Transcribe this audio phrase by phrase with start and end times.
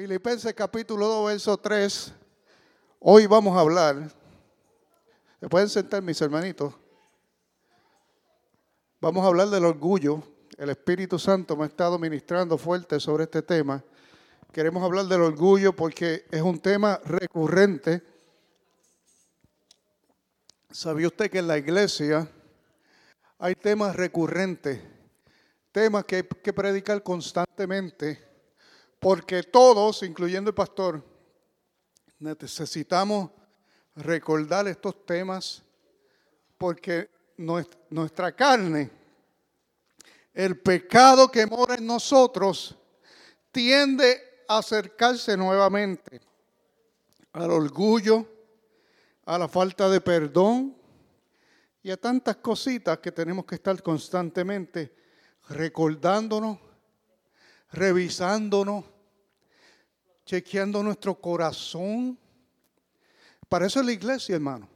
[0.00, 2.14] Filipenses capítulo 2, verso 3.
[3.00, 4.10] Hoy vamos a hablar.
[5.38, 6.72] ¿Se pueden sentar mis hermanitos?
[8.98, 10.22] Vamos a hablar del orgullo.
[10.56, 13.84] El Espíritu Santo me ha estado ministrando fuerte sobre este tema.
[14.50, 18.02] Queremos hablar del orgullo porque es un tema recurrente.
[20.70, 22.26] ¿Sabía usted que en la iglesia
[23.38, 24.80] hay temas recurrentes?
[25.70, 28.29] Temas que hay que predicar constantemente
[29.00, 31.02] porque todos, incluyendo el pastor,
[32.18, 33.30] necesitamos
[33.96, 35.62] recordar estos temas
[36.58, 37.08] porque
[37.88, 38.90] nuestra carne,
[40.34, 42.76] el pecado que mora en nosotros,
[43.50, 46.20] tiende a acercarse nuevamente
[47.32, 48.26] al orgullo,
[49.24, 50.76] a la falta de perdón
[51.82, 54.94] y a tantas cositas que tenemos que estar constantemente
[55.48, 56.58] recordándonos
[57.72, 58.84] revisándonos,
[60.24, 62.18] chequeando nuestro corazón.
[63.48, 64.68] Para eso es la iglesia, hermano.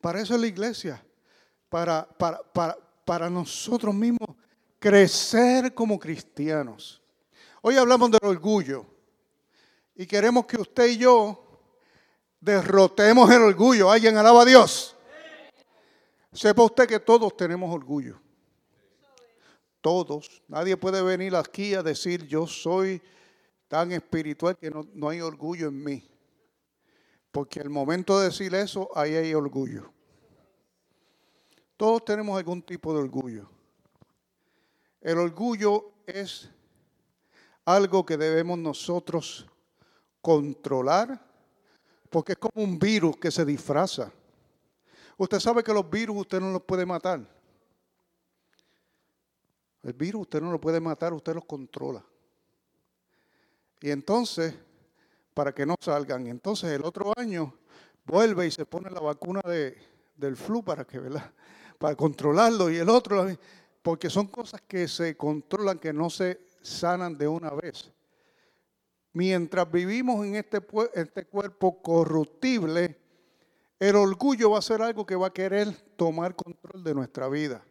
[0.00, 1.04] Para eso es la iglesia.
[1.68, 4.36] Para, para, para, para nosotros mismos
[4.78, 7.00] crecer como cristianos.
[7.62, 8.84] Hoy hablamos del orgullo
[9.94, 11.60] y queremos que usted y yo
[12.40, 13.90] derrotemos el orgullo.
[13.90, 14.96] ¿Alguien alaba a Dios?
[16.32, 18.21] Sepa usted que todos tenemos orgullo.
[19.82, 20.40] Todos.
[20.48, 23.02] Nadie puede venir aquí a decir yo soy
[23.66, 26.08] tan espiritual que no, hay orgullo en mí.
[27.32, 29.92] Porque el momento de decir eso, ahí hay orgullo.
[31.76, 33.50] Todos tenemos algún tipo de orgullo.
[35.00, 36.48] El orgullo es
[37.64, 39.46] algo que debemos nosotros
[40.20, 41.20] controlar,
[42.08, 44.12] porque es como un virus que se disfraza.
[45.16, 47.26] Usted sabe que los virus usted no los puede matar.
[49.82, 52.04] El virus usted no lo puede matar, usted los controla.
[53.80, 54.54] Y entonces,
[55.34, 57.52] para que no salgan, entonces el otro año
[58.04, 59.76] vuelve y se pone la vacuna de,
[60.16, 61.32] del flu para que, ¿verdad?
[61.78, 63.26] Para controlarlo y el otro,
[63.82, 67.90] porque son cosas que se controlan, que no se sanan de una vez.
[69.12, 72.98] Mientras vivimos en este, este cuerpo corruptible,
[73.80, 77.64] el orgullo va a ser algo que va a querer tomar control de nuestra vida.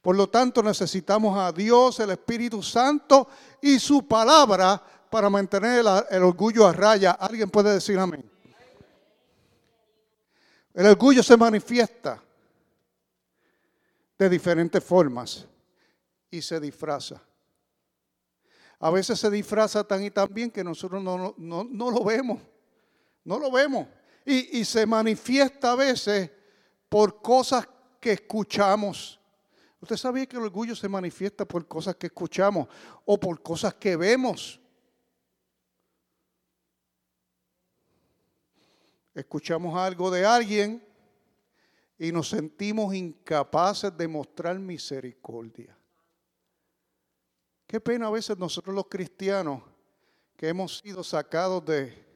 [0.00, 3.28] Por lo tanto, necesitamos a Dios, el Espíritu Santo
[3.60, 7.12] y su palabra para mantener el, orgullo a raya.
[7.12, 8.28] ¿Alguien puede decir amén?
[10.72, 12.22] El orgullo se manifiesta
[14.16, 15.46] de diferentes formas
[16.30, 17.20] y se disfraza.
[18.78, 22.40] A veces se disfraza tan y tan bien que nosotros no, lo vemos.
[23.24, 23.88] No lo vemos.
[24.24, 26.30] Y, y se manifiesta a veces
[26.88, 29.17] por cosas que escuchamos
[29.80, 32.68] ¿Usted sabía que el orgullo se manifiesta por cosas que escuchamos
[33.04, 34.60] o por cosas que vemos?
[39.14, 40.84] Escuchamos algo de alguien
[41.98, 45.76] y nos sentimos incapaces de mostrar misericordia.
[47.66, 49.62] Qué pena a veces nosotros los cristianos
[50.36, 52.06] que hemos sido sacados de,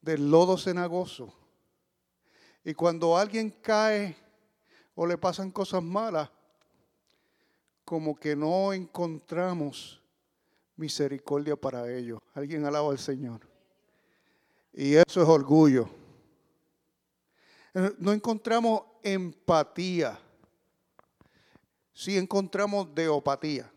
[0.00, 1.32] del lodo cenagoso.
[2.64, 4.16] Y cuando alguien cae
[4.94, 6.30] o le pasan cosas malas,
[7.84, 10.00] como que no encontramos
[10.76, 12.20] misericordia para ellos.
[12.34, 13.40] Alguien alaba al Señor.
[14.72, 15.88] Y eso es orgullo.
[17.98, 20.18] No encontramos empatía.
[21.92, 23.70] Sí encontramos deopatía.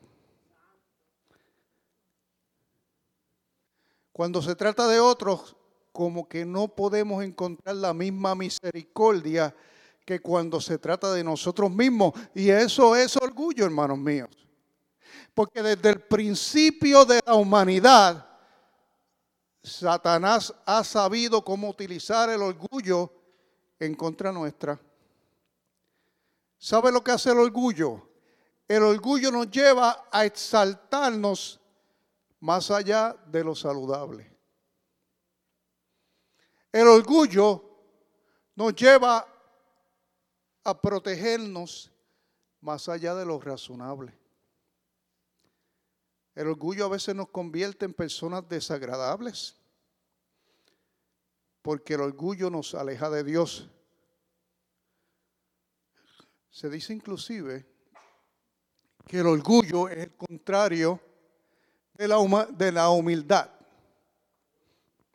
[4.11, 5.55] Cuando se trata de otros,
[5.91, 9.55] como que no podemos encontrar la misma misericordia
[10.05, 12.13] que cuando se trata de nosotros mismos.
[12.33, 14.29] Y eso es orgullo, hermanos míos.
[15.33, 18.25] Porque desde el principio de la humanidad,
[19.61, 23.11] Satanás ha sabido cómo utilizar el orgullo
[23.79, 24.79] en contra nuestra.
[26.57, 28.09] ¿Sabe lo que hace el orgullo?
[28.67, 31.59] El orgullo nos lleva a exaltarnos
[32.39, 34.35] más allá de lo saludable.
[36.71, 37.63] El orgullo
[38.55, 39.27] nos lleva
[40.63, 41.91] a protegernos
[42.61, 44.17] más allá de lo razonable.
[46.35, 49.55] El orgullo a veces nos convierte en personas desagradables,
[51.61, 53.69] porque el orgullo nos aleja de Dios.
[56.51, 57.65] Se dice inclusive
[59.07, 60.99] que el orgullo es el contrario
[61.95, 63.49] de la, de la humildad.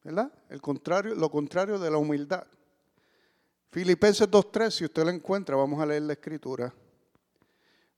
[0.03, 0.33] ¿Verdad?
[0.49, 2.45] El contrario, lo contrario de la humildad.
[3.71, 6.75] Filipenses 2.3, si usted lo encuentra, vamos a leer la escritura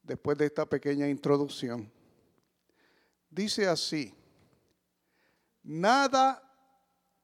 [0.05, 1.91] después de esta pequeña introducción.
[3.31, 4.15] Dice así,
[5.63, 6.41] nada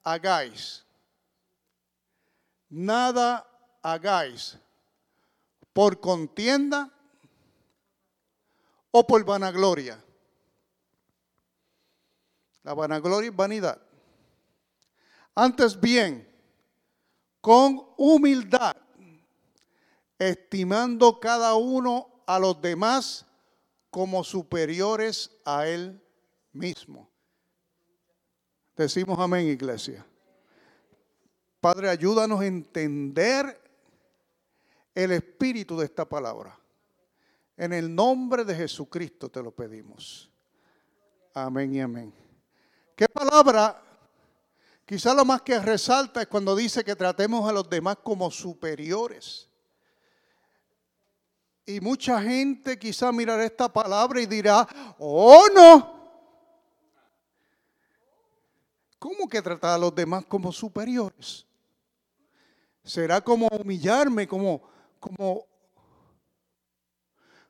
[0.02, 0.84] hagáis,
[2.68, 3.46] nada
[3.82, 4.58] hagáis
[5.72, 6.90] por contienda
[8.90, 10.02] o por vanagloria.
[12.62, 13.80] La vanagloria es vanidad.
[15.34, 16.28] Antes bien,
[17.40, 18.76] con humildad,
[20.18, 23.26] estimando cada uno a los demás
[23.90, 26.00] como superiores a él
[26.52, 27.10] mismo.
[28.76, 30.06] Decimos amén, iglesia.
[31.60, 33.60] Padre, ayúdanos a entender
[34.94, 36.56] el espíritu de esta palabra.
[37.56, 40.30] En el nombre de Jesucristo te lo pedimos.
[41.34, 42.14] Amén y amén.
[42.94, 43.82] ¿Qué palabra?
[44.86, 49.49] Quizá lo más que resalta es cuando dice que tratemos a los demás como superiores.
[51.66, 54.66] Y mucha gente quizá mirará esta palabra y dirá,
[54.98, 56.00] oh no.
[58.98, 61.46] ¿Cómo que tratar a los demás como superiores?
[62.84, 64.62] Será como humillarme, como,
[64.98, 65.46] como,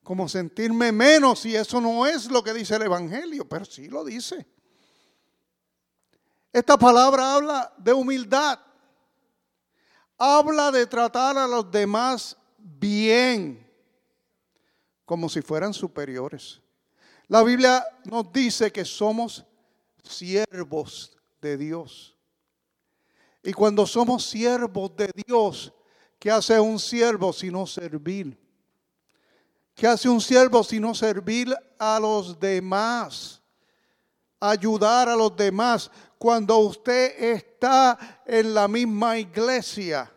[0.03, 4.05] como sentirme menos y eso no es lo que dice el Evangelio, pero sí lo
[4.05, 4.47] dice.
[6.53, 8.59] Esta palabra habla de humildad.
[10.19, 13.70] Habla de tratar a los demás bien,
[15.11, 16.61] como si fueran superiores.
[17.27, 19.45] La Biblia nos dice que somos
[20.05, 22.17] siervos de Dios.
[23.43, 25.73] Y cuando somos siervos de Dios,
[26.17, 28.39] ¿qué hace un siervo sino servir?
[29.75, 33.43] ¿Qué hace un siervo sino servir a los demás?
[34.39, 35.91] Ayudar a los demás.
[36.19, 40.09] Cuando usted está en la misma iglesia,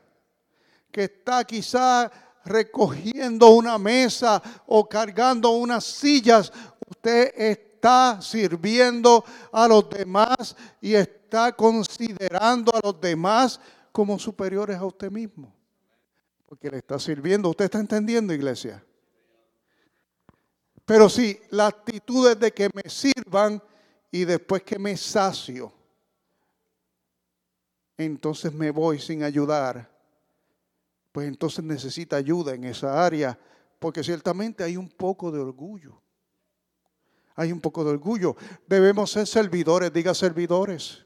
[0.91, 2.11] que está quizá
[2.45, 6.51] recogiendo una mesa o cargando unas sillas,
[6.89, 13.59] usted está sirviendo a los demás y está considerando a los demás
[13.91, 15.53] como superiores a usted mismo.
[16.45, 17.49] Porque le está sirviendo.
[17.49, 18.83] ¿Usted está entendiendo, iglesia?
[20.85, 23.61] Pero sí, la actitud es de que me sirvan
[24.11, 25.73] y después que me sacio
[27.97, 29.89] entonces me voy sin ayudar,
[31.13, 33.39] pues entonces necesita ayuda en esa área,
[33.79, 36.01] porque ciertamente hay un poco de orgullo.
[37.35, 38.35] Hay un poco de orgullo.
[38.65, 41.05] Debemos ser servidores, diga servidores.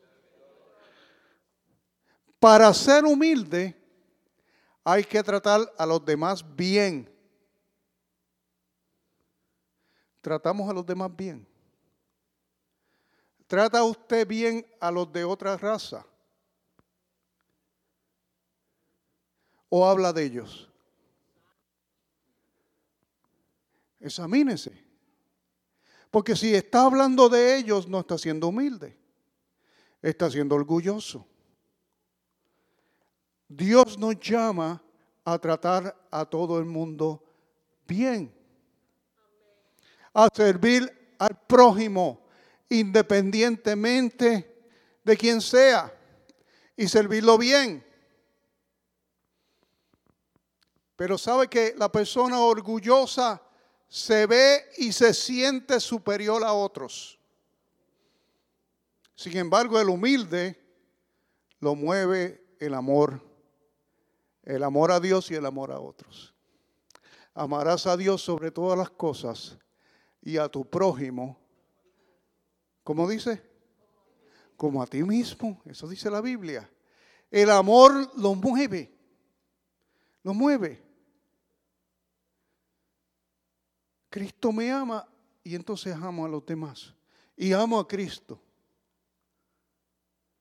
[2.39, 3.75] Para ser humilde
[4.83, 7.13] hay que tratar a los demás bien.
[10.21, 11.45] Tratamos a los demás bien.
[13.45, 16.05] ¿Trata usted bien a los de otra raza?
[19.69, 20.69] O habla de ellos?
[23.99, 24.87] Examínese.
[26.11, 28.97] Porque si está hablando de ellos, no está siendo humilde.
[30.01, 31.27] Está siendo orgulloso.
[33.47, 34.81] Dios nos llama
[35.23, 37.23] a tratar a todo el mundo
[37.87, 38.33] bien.
[40.13, 42.25] A servir al prójimo
[42.69, 44.69] independientemente
[45.03, 45.93] de quien sea.
[46.75, 47.86] Y servirlo bien.
[50.97, 53.41] Pero sabe que la persona orgullosa
[53.87, 57.17] se ve y se siente superior a otros.
[59.15, 60.59] Sin embargo, el humilde
[61.59, 63.21] lo mueve el amor,
[64.43, 66.33] el amor a Dios y el amor a otros.
[67.33, 69.57] Amarás a Dios sobre todas las cosas
[70.21, 71.39] y a tu prójimo,
[72.83, 73.41] ¿cómo dice?
[74.55, 76.67] Como a ti mismo, eso dice la Biblia.
[77.29, 78.91] El amor lo mueve,
[80.23, 80.86] lo mueve.
[84.17, 85.07] Cristo me ama
[85.43, 86.91] y entonces amo a los demás.
[87.35, 88.41] Y amo a Cristo.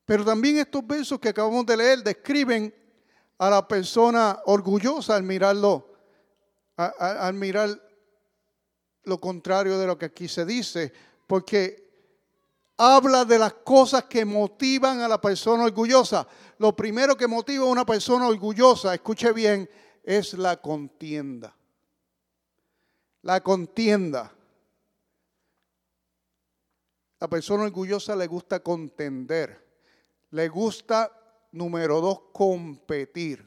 [0.03, 2.73] Pero también estos versos que acabamos de leer describen
[3.37, 5.93] a la persona orgullosa al mirarlo,
[6.75, 7.79] al mirar
[9.03, 10.91] lo contrario de lo que aquí se dice,
[11.27, 11.87] porque
[12.77, 16.27] habla de las cosas que motivan a la persona orgullosa.
[16.57, 19.69] Lo primero que motiva a una persona orgullosa, escuche bien,
[20.03, 21.56] es la contienda
[23.27, 24.33] la contienda.
[27.19, 29.67] La persona orgullosa le gusta contender.
[30.29, 31.11] Le gusta,
[31.51, 33.45] número dos, competir.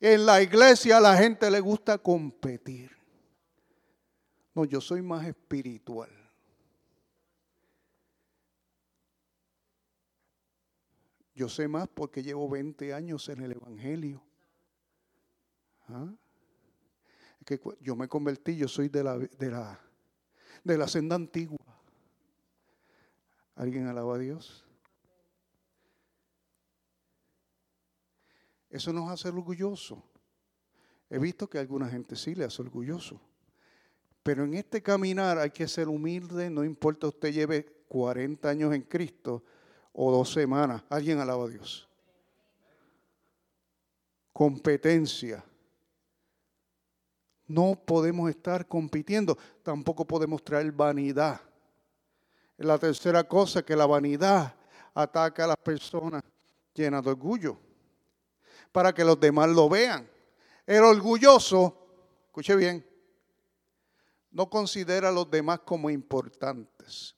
[0.00, 2.96] En la iglesia a la gente le gusta competir.
[4.54, 6.10] No, yo soy más espiritual.
[11.34, 14.22] Yo sé más porque llevo 20 años en el Evangelio.
[15.88, 16.10] ¿Ah?
[17.44, 19.80] que yo me convertí, yo soy de la, de la,
[20.62, 21.58] de la senda antigua.
[23.56, 24.64] ¿Alguien alaba a Dios?
[28.70, 29.98] Eso nos hace orgullosos.
[31.08, 33.20] He visto que a alguna gente sí le hace orgulloso.
[34.24, 38.82] Pero en este caminar hay que ser humilde, no importa usted lleve 40 años en
[38.82, 39.44] Cristo
[39.92, 40.82] o dos semanas.
[40.88, 41.88] Alguien alaba a Dios.
[44.32, 45.44] Competencia.
[47.46, 51.40] No podemos estar compitiendo, tampoco podemos traer vanidad.
[52.56, 54.54] La tercera cosa que la vanidad
[54.94, 56.22] ataca a las personas
[56.72, 57.58] llenas de orgullo,
[58.72, 60.08] para que los demás lo vean.
[60.66, 61.76] El orgulloso,
[62.26, 62.86] escuche bien,
[64.30, 67.14] no considera a los demás como importantes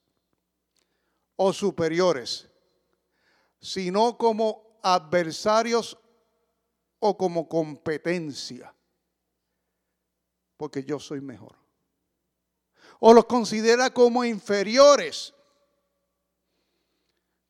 [1.37, 2.49] o superiores,
[3.59, 5.99] sino como adversarios
[6.99, 8.75] o como competencia,
[10.57, 11.57] porque yo soy mejor.
[12.99, 15.35] O los considera como inferiores,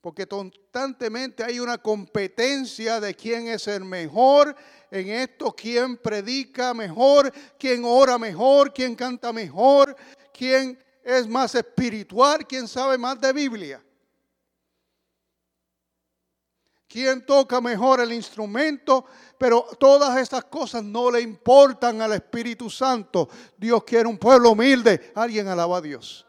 [0.00, 4.54] porque constantemente hay una competencia de quién es el mejor
[4.90, 9.96] en esto, quién predica mejor, quién ora mejor, quién canta mejor,
[10.32, 13.86] quién es más espiritual, quién sabe más de Biblia.
[16.88, 19.07] Quién toca mejor el instrumento,
[19.38, 23.28] pero todas estas cosas no le importan al Espíritu Santo.
[23.57, 25.12] Dios quiere un pueblo humilde.
[25.14, 26.26] Alguien alaba a Dios.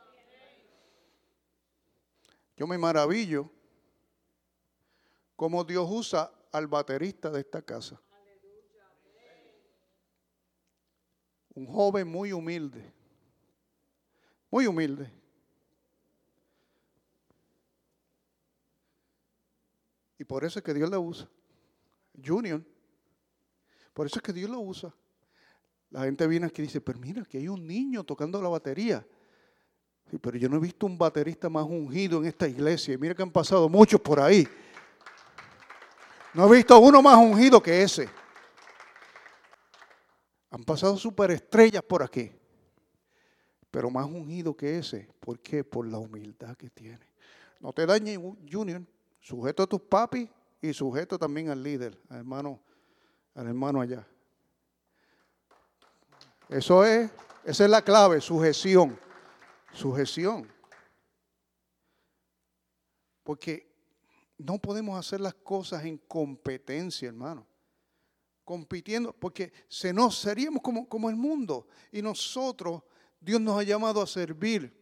[2.55, 3.51] Yo me maravillo
[5.35, 8.01] cómo Dios usa al baterista de esta casa.
[11.53, 12.93] Un joven muy humilde,
[14.49, 15.16] muy humilde.
[20.19, 21.29] Y por eso es que Dios lo usa.
[22.23, 22.63] Junior.
[23.93, 24.93] Por eso es que Dios lo usa.
[25.89, 29.05] La gente viene aquí y dice, pero mira, que hay un niño tocando la batería.
[30.21, 32.93] Pero yo no he visto un baterista más ungido en esta iglesia.
[32.93, 34.47] Y mira que han pasado muchos por ahí.
[36.33, 38.09] No he visto uno más ungido que ese.
[40.49, 42.31] Han pasado superestrellas por aquí.
[43.69, 45.09] Pero más ungido que ese.
[45.19, 45.63] ¿Por qué?
[45.63, 47.05] Por la humildad que tiene.
[47.59, 48.17] No te dañe,
[48.49, 48.81] Junior.
[49.27, 50.29] Sujeto a tus papis
[50.61, 52.61] y sujeto también al líder, al hermano,
[53.35, 54.07] al hermano allá.
[56.47, 57.11] Eso es,
[57.43, 58.97] esa es la clave, sujeción.
[59.73, 60.49] Sujeción.
[63.21, 63.69] Porque
[64.37, 67.45] no podemos hacer las cosas en competencia, hermano.
[68.45, 71.67] Compitiendo, porque se nos seríamos como, como el mundo.
[71.91, 72.81] Y nosotros,
[73.19, 74.73] Dios nos ha llamado a servir.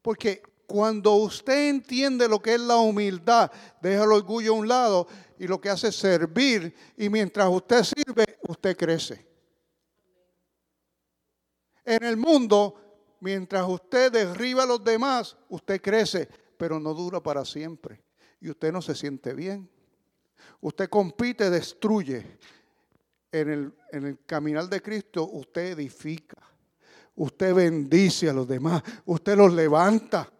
[0.00, 5.08] Porque cuando usted entiende lo que es la humildad, deja el orgullo a un lado
[5.38, 6.74] y lo que hace es servir.
[6.94, 9.26] Y mientras usted sirve, usted crece.
[11.86, 17.46] En el mundo, mientras usted derriba a los demás, usted crece, pero no dura para
[17.46, 18.02] siempre.
[18.38, 19.70] Y usted no se siente bien.
[20.60, 22.26] Usted compite, destruye.
[23.32, 26.36] En el, en el caminar de Cristo, usted edifica.
[27.14, 28.82] Usted bendice a los demás.
[29.06, 30.30] Usted los levanta.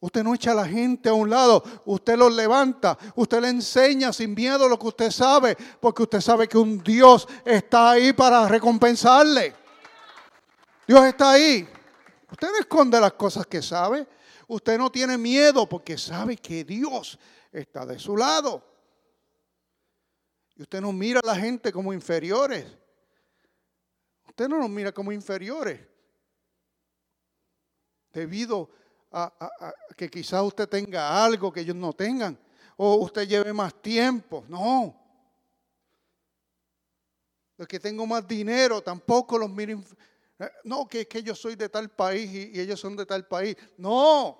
[0.00, 4.14] Usted no echa a la gente a un lado, usted los levanta, usted le enseña
[4.14, 8.48] sin miedo lo que usted sabe, porque usted sabe que un Dios está ahí para
[8.48, 9.54] recompensarle.
[10.88, 11.68] Dios está ahí.
[12.32, 14.06] Usted no esconde las cosas que sabe.
[14.48, 17.18] Usted no tiene miedo porque sabe que Dios
[17.52, 18.64] está de su lado.
[20.56, 22.64] Y usted no mira a la gente como inferiores.
[24.26, 25.80] Usted no nos mira como inferiores.
[28.12, 28.70] Debido
[29.96, 32.38] que quizás usted tenga algo que ellos no tengan,
[32.76, 34.44] o usted lleve más tiempo.
[34.48, 34.94] No.
[37.56, 39.84] Los que tengo más dinero tampoco los miren.
[40.38, 43.26] Eh, no, que es que yo soy de tal país y ellos son de tal
[43.26, 43.54] país.
[43.76, 44.38] No.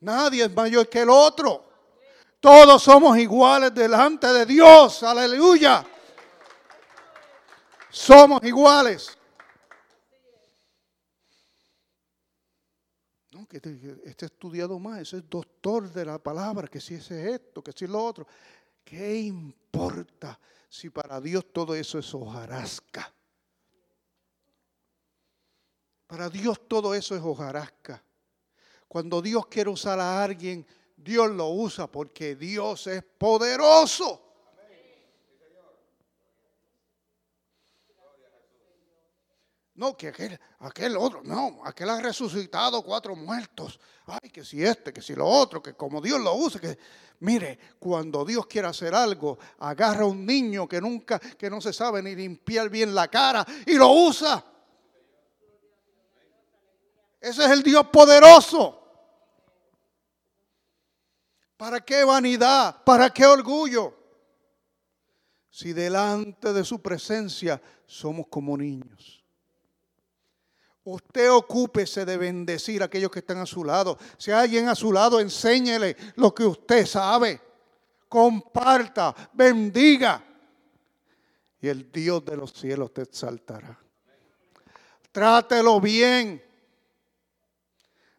[0.00, 1.64] Nadie es mayor que el otro.
[2.40, 5.02] Todos somos iguales delante de Dios.
[5.02, 5.84] Aleluya.
[7.90, 9.16] Somos iguales.
[13.46, 13.56] Que
[14.04, 17.72] este, estudiado más, ese es doctor de la palabra, que si ese es esto, que
[17.72, 18.26] si es lo otro.
[18.84, 23.12] ¿Qué importa si para Dios todo eso es hojarasca?
[26.06, 28.02] Para Dios todo eso es hojarasca.
[28.86, 34.23] Cuando Dios quiere usar a alguien, Dios lo usa porque Dios es poderoso.
[39.76, 43.80] No, que aquel, aquel otro, no, aquel ha resucitado cuatro muertos.
[44.06, 46.78] Ay, que si este, que si lo otro, que como Dios lo usa, que
[47.20, 51.72] mire, cuando Dios quiere hacer algo, agarra a un niño que nunca, que no se
[51.72, 54.44] sabe ni limpiar bien la cara y lo usa.
[57.20, 58.80] Ese es el Dios poderoso.
[61.56, 62.84] ¿Para qué vanidad?
[62.84, 63.96] ¿Para qué orgullo?
[65.50, 69.23] Si delante de su presencia somos como niños.
[70.84, 73.98] Usted ocúpese de bendecir a aquellos que están a su lado.
[74.18, 77.40] Si hay alguien a su lado, enséñele lo que usted sabe.
[78.06, 80.22] Comparta, bendiga.
[81.60, 83.78] Y el Dios de los cielos te exaltará.
[85.10, 86.44] Trátelo bien.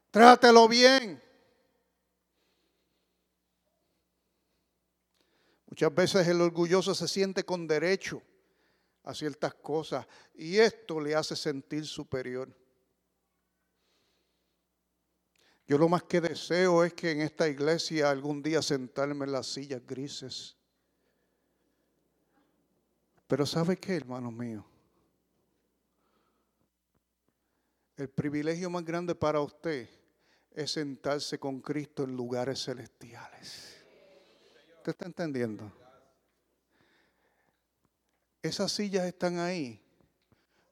[0.09, 1.21] Trátelo bien.
[5.69, 8.23] Muchas veces el orgulloso se siente con derecho
[9.05, 12.49] a ciertas cosas y esto le hace sentir superior.
[15.67, 19.47] Yo lo más que deseo es que en esta iglesia algún día sentarme en las
[19.47, 20.55] sillas grises.
[23.27, 24.65] Pero ¿sabe qué, hermano mío?
[27.97, 29.89] El privilegio más grande para usted
[30.51, 33.83] es sentarse con Cristo en lugares celestiales.
[34.77, 35.84] ¿Usted está entendiendo?
[38.45, 39.81] Esas sillas están ahí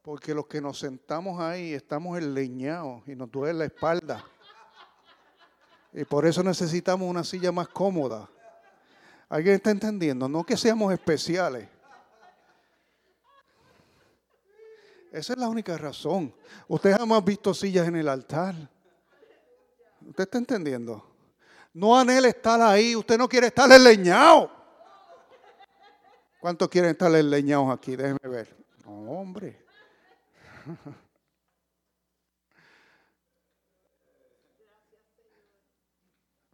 [0.03, 4.23] porque los que nos sentamos ahí estamos enleñados y nos duele la espalda.
[5.91, 8.29] Y por eso necesitamos una silla más cómoda.
[9.27, 10.29] ¿Alguien está entendiendo?
[10.29, 11.67] No que seamos especiales.
[15.11, 16.31] Esa es la única razón.
[16.67, 18.53] Ustedes jamás visto sillas en el altar.
[20.07, 21.03] ¿Usted está entendiendo?
[21.73, 22.95] No anhela estar ahí.
[22.95, 24.62] Usted no quiere estar enleñado.
[26.43, 27.95] ¿Cuántos quieren estar leñados aquí?
[27.95, 28.53] Déjenme ver.
[28.83, 29.63] No, hombre.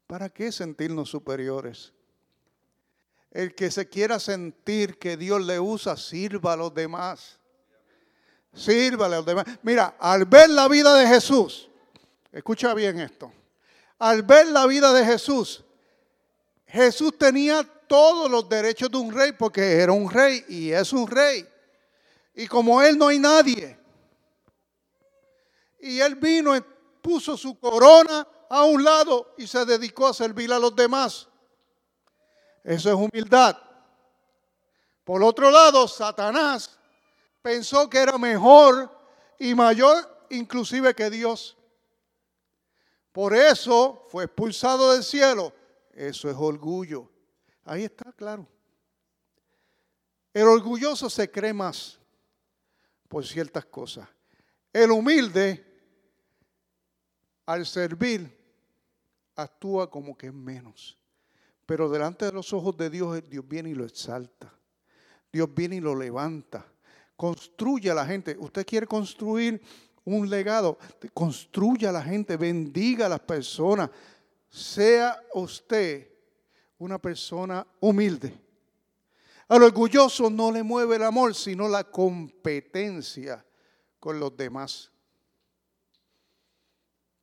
[0.06, 1.92] ¿Para qué sentirnos superiores?
[3.32, 7.40] El que se quiera sentir que Dios le usa, sirva a los demás.
[8.54, 9.46] Sírvale a los demás.
[9.64, 11.68] Mira, al ver la vida de Jesús,
[12.32, 13.34] escucha bien esto.
[13.98, 15.66] Al ver la vida de Jesús,
[16.68, 21.08] Jesús tenía todos los derechos de un rey porque era un rey y es un
[21.08, 21.46] rey.
[22.36, 23.78] Y como él no hay nadie.
[25.82, 26.54] Y él vino
[27.02, 31.28] puso su corona a un lado y se dedicó a servir a los demás.
[32.64, 33.58] Eso es humildad.
[35.04, 36.78] Por otro lado, Satanás
[37.42, 38.96] pensó que era mejor
[39.40, 41.58] y mayor inclusive que Dios.
[43.12, 45.52] Por eso fue expulsado del cielo.
[45.94, 47.10] Eso es orgullo.
[47.70, 48.48] Ahí está, claro.
[50.34, 52.00] El orgulloso se cree más
[53.08, 54.10] por ciertas cosas.
[54.74, 55.64] El humilde,
[57.46, 58.36] al servir,
[59.36, 60.98] actúa como que es menos.
[61.68, 64.52] Pero delante de los ojos de Dios, Dios viene y lo exalta.
[65.32, 66.66] Dios viene y lo levanta.
[67.16, 68.36] Construye a la gente.
[68.40, 69.62] Usted quiere construir
[70.06, 70.80] un legado.
[71.14, 72.36] Construye a la gente.
[72.36, 73.92] Bendiga a las personas.
[74.50, 76.19] Sea usted
[76.80, 78.36] una persona humilde.
[79.48, 83.46] Al orgulloso no le mueve el amor, sino la competencia
[84.00, 84.92] con los demás.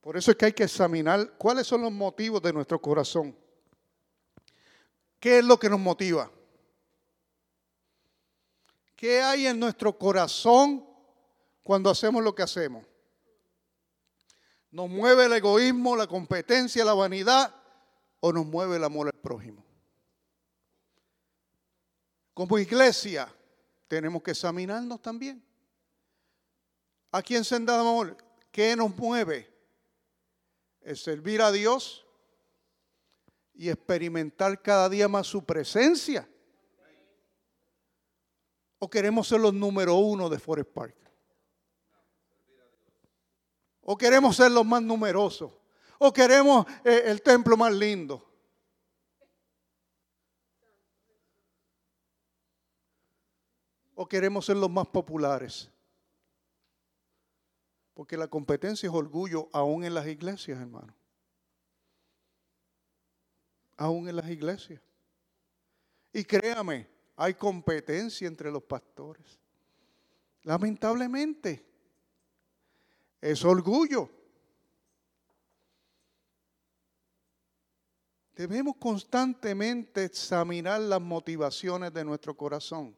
[0.00, 3.36] Por eso es que hay que examinar cuáles son los motivos de nuestro corazón.
[5.18, 6.30] ¿Qué es lo que nos motiva?
[8.94, 10.86] ¿Qué hay en nuestro corazón
[11.62, 12.84] cuando hacemos lo que hacemos?
[14.70, 17.54] ¿Nos mueve el egoísmo, la competencia, la vanidad?
[18.20, 19.64] O nos mueve el amor al prójimo.
[22.34, 23.32] Como iglesia
[23.88, 25.42] tenemos que examinarnos también.
[27.12, 28.16] ¿A quién se da amor?
[28.50, 29.50] ¿Qué nos mueve?
[30.80, 32.06] Es servir a Dios
[33.54, 36.28] y experimentar cada día más su presencia.
[38.78, 40.96] ¿O queremos ser los número uno de Forest Park?
[43.80, 45.52] ¿O queremos ser los más numerosos?
[45.98, 48.22] ¿O queremos eh, el templo más lindo?
[53.94, 55.70] ¿O queremos ser los más populares?
[57.94, 60.94] Porque la competencia es orgullo aún en las iglesias, hermano.
[63.78, 64.82] Aún en las iglesias.
[66.12, 69.40] Y créame, hay competencia entre los pastores.
[70.42, 71.64] Lamentablemente.
[73.20, 74.10] Es orgullo.
[78.36, 82.94] Debemos constantemente examinar las motivaciones de nuestro corazón.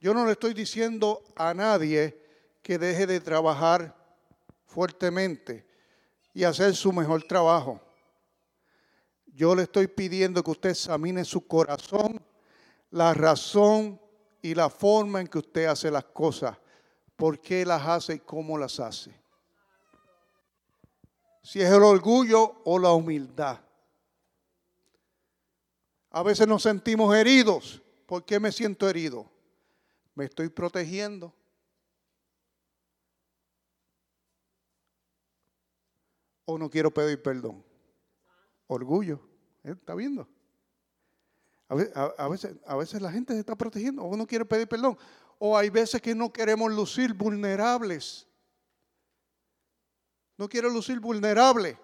[0.00, 2.20] Yo no le estoy diciendo a nadie
[2.62, 3.96] que deje de trabajar
[4.64, 5.64] fuertemente
[6.34, 7.80] y hacer su mejor trabajo.
[9.26, 12.20] Yo le estoy pidiendo que usted examine su corazón,
[12.90, 14.00] la razón
[14.42, 16.58] y la forma en que usted hace las cosas,
[17.14, 19.19] por qué las hace y cómo las hace
[21.42, 23.60] si es el orgullo o la humildad.
[26.10, 27.82] A veces nos sentimos heridos.
[28.06, 29.30] ¿Por qué me siento herido?
[30.14, 31.32] ¿Me estoy protegiendo?
[36.44, 37.64] ¿O no quiero pedir perdón?
[38.66, 39.20] Orgullo.
[39.62, 39.70] ¿eh?
[39.70, 40.28] ¿Está viendo?
[41.68, 41.76] A
[42.28, 44.98] veces, a veces, la gente se está protegiendo o no quiere pedir perdón.
[45.38, 48.26] O hay veces que no queremos lucir vulnerables.
[50.40, 51.78] No quiero lucir vulnerable.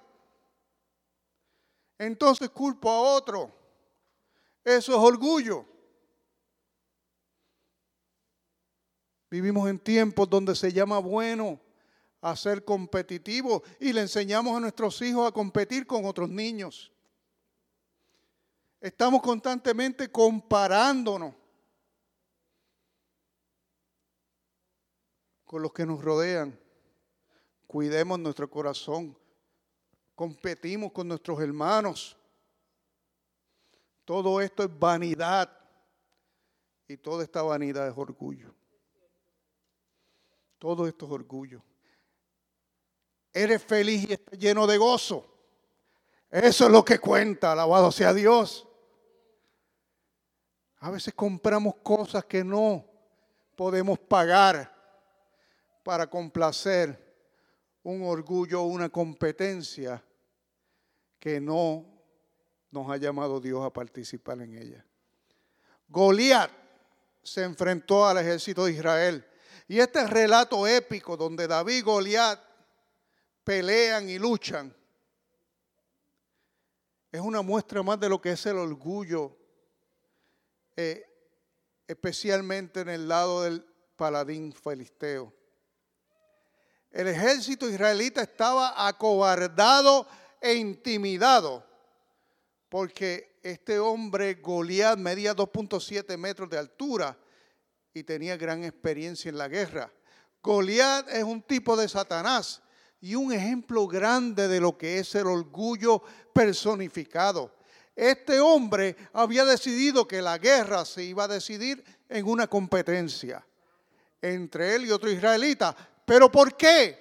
[1.98, 3.54] Entonces culpo a otro.
[4.64, 5.66] Eso es orgullo.
[9.30, 11.60] Vivimos en tiempos donde se llama bueno
[12.22, 16.90] a ser competitivo y le enseñamos a nuestros hijos a competir con otros niños.
[18.80, 21.34] Estamos constantemente comparándonos
[25.44, 26.58] con los que nos rodean.
[27.66, 29.16] Cuidemos nuestro corazón.
[30.14, 32.16] Competimos con nuestros hermanos.
[34.04, 35.50] Todo esto es vanidad.
[36.88, 38.54] Y toda esta vanidad es orgullo.
[40.58, 41.62] Todo esto es orgullo.
[43.32, 45.36] Eres feliz y estás lleno de gozo.
[46.30, 48.66] Eso es lo que cuenta, alabado sea Dios.
[50.78, 52.84] A veces compramos cosas que no
[53.56, 54.72] podemos pagar
[55.82, 57.05] para complacer
[57.86, 60.02] un orgullo, una competencia
[61.20, 61.86] que no
[62.72, 64.84] nos ha llamado Dios a participar en ella.
[65.88, 66.50] Goliat
[67.22, 69.24] se enfrentó al ejército de Israel.
[69.68, 72.40] Y este relato épico donde David y Goliat
[73.44, 74.74] pelean y luchan
[77.12, 79.36] es una muestra más de lo que es el orgullo,
[80.74, 81.04] eh,
[81.86, 85.32] especialmente en el lado del paladín filisteo.
[86.96, 90.08] El ejército israelita estaba acobardado
[90.40, 91.62] e intimidado
[92.70, 97.14] porque este hombre Goliat medía 2.7 metros de altura
[97.92, 99.92] y tenía gran experiencia en la guerra.
[100.42, 102.62] Goliat es un tipo de Satanás
[102.98, 107.56] y un ejemplo grande de lo que es el orgullo personificado.
[107.94, 113.46] Este hombre había decidido que la guerra se iba a decidir en una competencia
[114.22, 115.76] entre él y otro israelita.
[116.06, 116.96] ¿Pero por qué?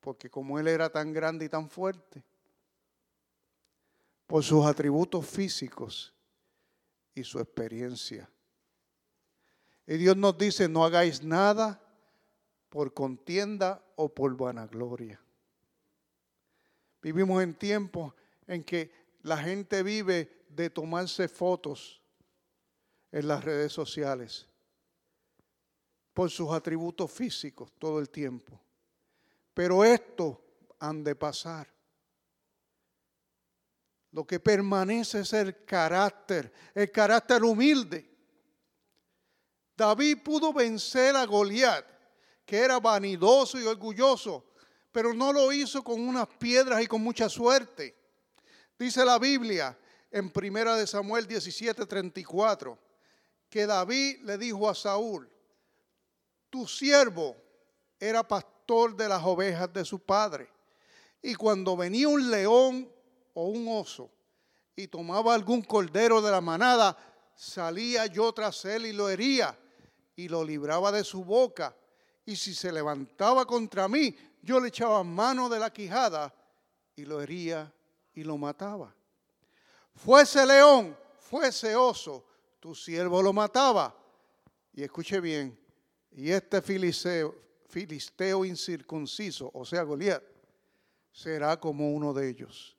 [0.00, 2.22] Porque como él era tan grande y tan fuerte,
[4.26, 6.14] por sus atributos físicos
[7.14, 8.30] y su experiencia.
[9.86, 11.80] Y Dios nos dice, no hagáis nada
[12.68, 15.20] por contienda o por vanagloria.
[17.02, 18.14] Vivimos en tiempos
[18.46, 18.90] en que
[19.22, 22.00] la gente vive de tomarse fotos
[23.10, 24.46] en las redes sociales
[26.16, 28.58] por sus atributos físicos todo el tiempo.
[29.52, 30.40] Pero esto
[30.78, 31.68] han de pasar.
[34.12, 38.10] Lo que permanece es el carácter, el carácter humilde.
[39.76, 41.84] David pudo vencer a Goliat,
[42.46, 44.54] que era vanidoso y orgulloso,
[44.90, 47.94] pero no lo hizo con unas piedras y con mucha suerte.
[48.78, 49.78] Dice la Biblia
[50.10, 52.78] en Primera de Samuel 17:34
[53.50, 55.30] que David le dijo a Saúl,
[56.50, 57.36] tu siervo
[57.98, 60.48] era pastor de las ovejas de su padre.
[61.22, 62.90] Y cuando venía un león
[63.34, 64.10] o un oso
[64.74, 66.96] y tomaba algún cordero de la manada,
[67.34, 69.58] salía yo tras él y lo hería
[70.14, 71.74] y lo libraba de su boca.
[72.24, 76.34] Y si se levantaba contra mí, yo le echaba mano de la quijada
[76.94, 77.72] y lo hería
[78.14, 78.94] y lo mataba.
[79.94, 82.24] Fuese león, fuese oso,
[82.60, 83.94] tu siervo lo mataba.
[84.72, 85.58] Y escuche bien,
[86.16, 87.34] y este filisteo,
[87.68, 90.22] filisteo incircunciso, o sea, Goliat,
[91.12, 92.74] será como uno de ellos.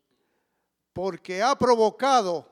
[0.91, 2.51] Porque ha provocado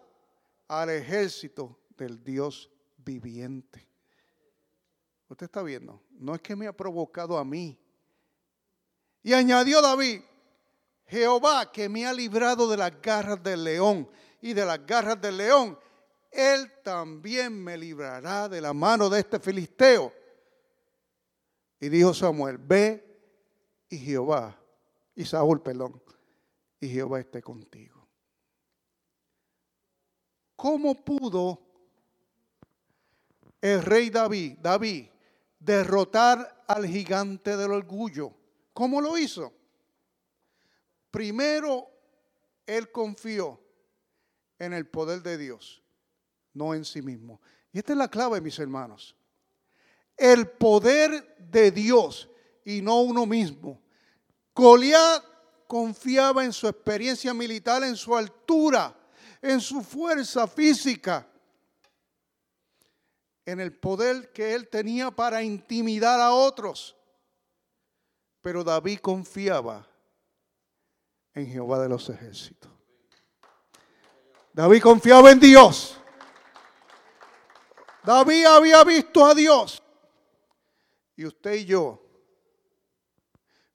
[0.68, 3.88] al ejército del Dios viviente.
[5.28, 7.76] Usted está viendo, no es que me ha provocado a mí.
[9.24, 10.22] Y añadió David,
[11.08, 14.08] Jehová que me ha librado de las garras del león
[14.40, 15.80] y de las garras del león,
[16.30, 20.14] él también me librará de la mano de este filisteo.
[21.86, 23.06] Y dijo Samuel, ve
[23.90, 24.60] y Jehová,
[25.14, 26.02] y Saúl, perdón,
[26.80, 28.08] y Jehová esté contigo.
[30.56, 31.62] ¿Cómo pudo
[33.62, 35.10] el rey David, David,
[35.60, 38.34] derrotar al gigante del orgullo?
[38.74, 39.54] ¿Cómo lo hizo?
[41.12, 41.88] Primero,
[42.66, 43.62] él confió
[44.58, 45.84] en el poder de Dios,
[46.52, 47.40] no en sí mismo.
[47.72, 49.16] Y esta es la clave, mis hermanos
[50.18, 52.30] el poder de Dios
[52.64, 53.82] y no uno mismo.
[54.54, 55.24] Goliat
[55.68, 58.96] confiaba en su experiencia militar, en su altura,
[59.42, 61.28] en su fuerza física,
[63.46, 66.96] en el poder que él tenía para intimidar a otros.
[68.42, 69.88] Pero David confiaba
[71.34, 72.72] en Jehová de los ejércitos.
[74.54, 75.98] David confiaba en Dios.
[78.04, 79.82] David había visto a Dios.
[81.16, 82.02] Y usted y yo,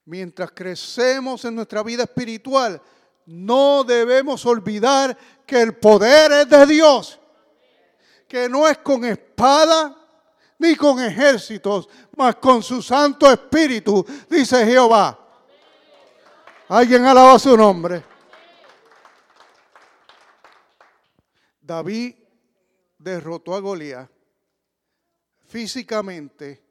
[0.04, 2.80] mientras crecemos en nuestra vida espiritual,
[3.26, 7.18] no debemos olvidar que el poder es de Dios,
[8.28, 9.96] que no es con espada
[10.58, 15.16] ni con ejércitos, mas con su Santo Espíritu, dice Jehová.
[16.68, 18.04] Alguien alaba su nombre.
[21.60, 22.14] David
[22.98, 24.10] derrotó a Goliat
[25.46, 26.69] físicamente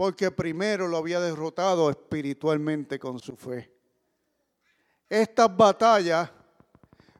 [0.00, 3.70] porque primero lo había derrotado espiritualmente con su fe.
[5.06, 6.30] Estas batallas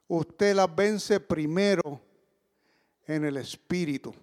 [0.09, 2.01] usted las vence primero
[3.07, 4.15] en el espíritu.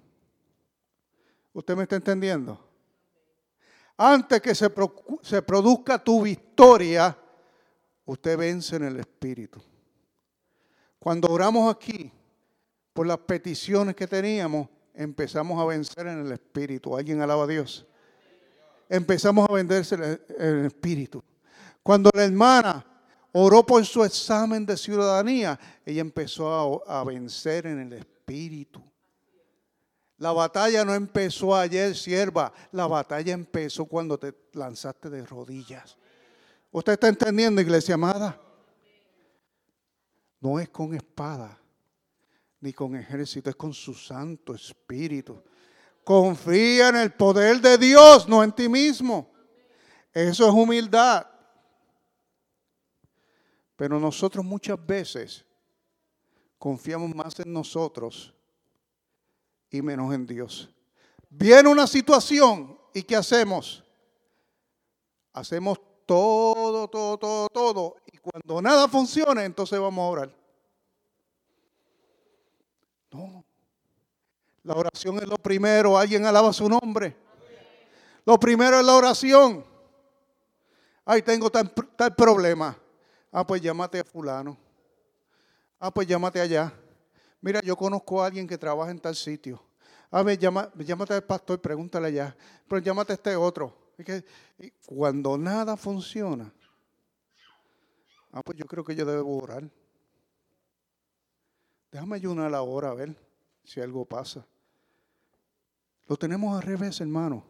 [1.53, 2.59] ¿Usted me está entendiendo?
[3.95, 7.15] Antes que se, produzca tu victoria,
[8.05, 9.61] usted vence en el espíritu.
[10.97, 12.11] Cuando oramos aquí
[12.91, 16.97] por las peticiones que teníamos, empezamos a vencer en el espíritu.
[16.97, 17.87] ¿Alguien alaba a Dios?
[18.89, 21.23] Empezamos a vencerse en el espíritu.
[21.83, 22.85] Cuando la hermana
[23.33, 28.83] oró por su examen de ciudadanía, ella empezó a, a vencer en el espíritu.
[30.17, 32.51] La batalla no empezó ayer, sierva.
[32.71, 35.97] La batalla empezó cuando te lanzaste de rodillas.
[36.71, 38.39] ¿Usted está entendiendo, iglesia amada?
[40.39, 41.57] No es con espada
[42.59, 45.41] ni con ejército, es con su Santo Espíritu.
[46.07, 49.29] Confía en el poder de Dios, no en ti mismo.
[50.13, 51.27] Eso es humildad.
[53.75, 55.43] Pero nosotros muchas veces
[56.57, 58.33] confiamos más en nosotros
[59.69, 60.69] y menos en Dios.
[61.29, 63.83] Viene una situación y ¿qué hacemos?
[65.33, 67.95] Hacemos todo, todo, todo, todo.
[68.13, 70.35] Y cuando nada funciona, entonces vamos a orar.
[73.11, 73.46] No.
[74.67, 75.97] La oración es lo primero.
[75.97, 77.15] Alguien alaba su nombre.
[78.25, 79.63] Lo primero es la oración.
[81.05, 81.71] Ay, tengo tal,
[82.17, 82.77] problema.
[83.31, 84.57] Ah, pues llámate a fulano.
[85.79, 86.73] Ah, pues llámate allá.
[87.39, 89.63] Mira, yo conozco a alguien que trabaja en tal sitio.
[90.11, 92.35] A ver, llama, llámate al pastor, pregúntale allá.
[92.67, 93.73] Pero llámate a este otro.
[94.59, 96.53] Y cuando nada funciona,
[98.33, 99.63] ah, pues yo creo que yo debo orar.
[101.89, 103.15] Déjame ayunar ahora a ver
[103.63, 104.45] si algo pasa.
[106.07, 107.45] Lo tenemos al revés, hermano.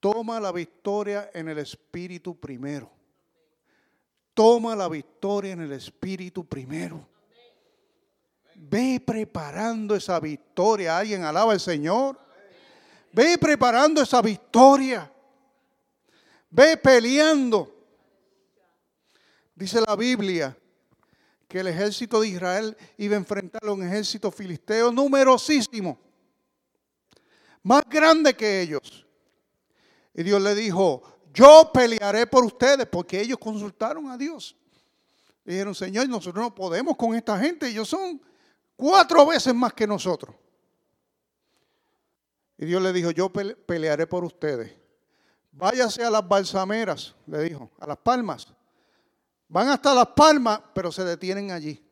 [0.00, 2.90] Toma la victoria en el Espíritu primero.
[4.34, 7.06] Toma la victoria en el Espíritu primero.
[8.54, 10.98] Ve preparando esa victoria.
[10.98, 12.18] Alguien alaba al Señor.
[13.12, 15.12] Ve preparando esa victoria.
[16.50, 17.72] Ve peleando.
[19.54, 20.56] Dice la Biblia
[21.46, 26.00] que el ejército de Israel iba a enfrentar a un ejército filisteo numerosísimo,
[27.62, 29.06] más grande que ellos.
[30.14, 34.56] Y Dios le dijo, yo pelearé por ustedes, porque ellos consultaron a Dios.
[35.44, 38.20] Dijeron, Señor, nosotros no podemos con esta gente, ellos son
[38.76, 40.34] cuatro veces más que nosotros.
[42.58, 44.72] Y Dios le dijo, yo pelearé por ustedes.
[45.50, 48.46] Váyase a las balsameras, le dijo, a las palmas.
[49.48, 51.84] Van hasta las palmas, pero se detienen allí.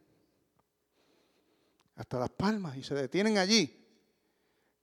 [1.97, 3.80] Hasta las palmas y se detienen allí.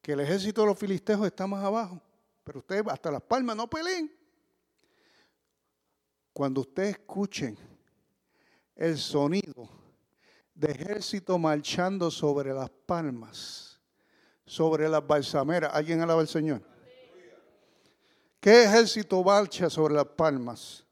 [0.08, 2.02] Que el ejército de los filisteos está más abajo.
[2.46, 4.10] Pero ustedes hasta las palmas no peleen.
[6.32, 7.58] Cuando ustedes escuchen
[8.74, 9.70] el sonido
[10.56, 13.82] de ejército marchando sobre las palmas,
[14.46, 16.62] sobre las balsameras, ¿alguien alaba al Señor?
[18.40, 20.86] ¿Qué ejército marcha sobre las palmas?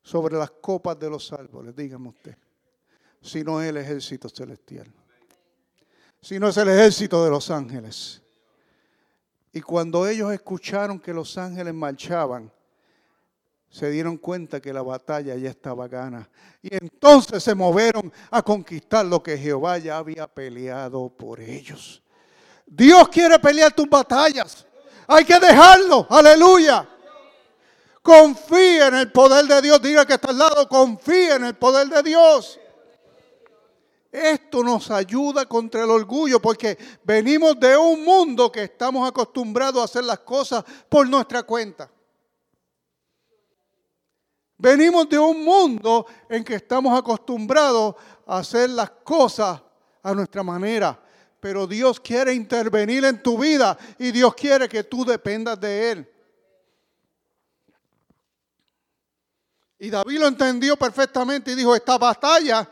[0.00, 2.34] sobre las copas de los árboles, dígame usted,
[3.20, 4.90] si no es el ejército celestial,
[6.22, 8.22] si no es el ejército de los ángeles.
[9.58, 12.48] Y cuando ellos escucharon que los ángeles marchaban,
[13.68, 16.30] se dieron cuenta que la batalla ya estaba gana.
[16.62, 22.00] Y entonces se movieron a conquistar lo que Jehová ya había peleado por ellos.
[22.64, 24.64] Dios quiere pelear tus batallas.
[25.08, 26.06] Hay que dejarlo.
[26.08, 26.88] Aleluya.
[28.00, 29.82] Confía en el poder de Dios.
[29.82, 32.60] Diga que está al lado, confía en el poder de Dios.
[34.10, 39.84] Esto nos ayuda contra el orgullo porque venimos de un mundo que estamos acostumbrados a
[39.84, 41.90] hacer las cosas por nuestra cuenta.
[44.56, 47.94] Venimos de un mundo en que estamos acostumbrados
[48.26, 49.60] a hacer las cosas
[50.02, 50.98] a nuestra manera.
[51.38, 56.12] Pero Dios quiere intervenir en tu vida y Dios quiere que tú dependas de Él.
[59.78, 62.68] Y David lo entendió perfectamente y dijo, esta batalla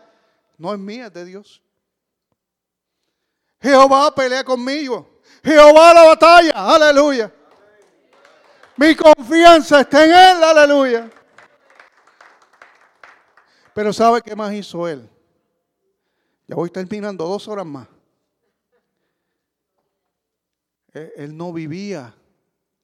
[0.59, 1.63] no es mía, es de Dios.
[3.61, 5.21] Jehová pelea conmigo.
[5.43, 6.53] Jehová la batalla.
[6.55, 7.33] Aleluya.
[8.77, 10.45] Mi confianza está en Él.
[10.45, 11.11] Aleluya.
[13.75, 15.09] Pero ¿sabe qué más hizo Él?
[16.47, 17.89] Ya voy terminando dos horas más.
[20.93, 22.15] Él no vivía,